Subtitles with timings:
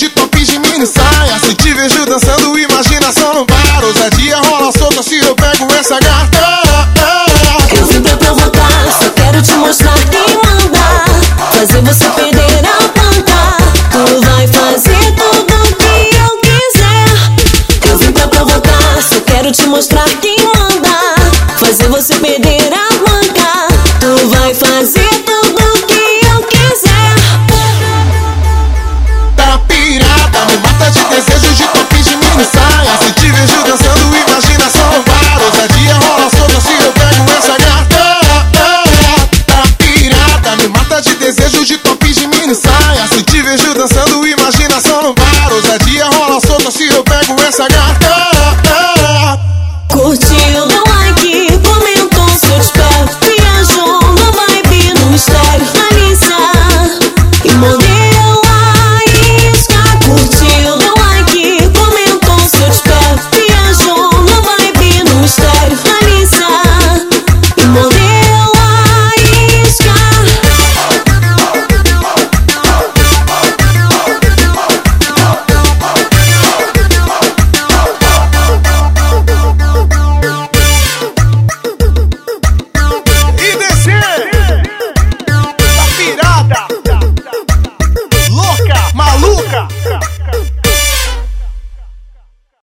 [0.00, 1.38] de top de mini saia.
[1.44, 3.86] Se te vejo dançando, imaginação não para.
[3.86, 6.19] Ousadia rola solta se eu pego essa garra.
[42.20, 43.06] de mini saia.
[43.08, 43.99] Se te vejo dançando.